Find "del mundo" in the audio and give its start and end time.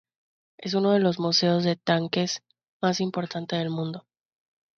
3.59-4.07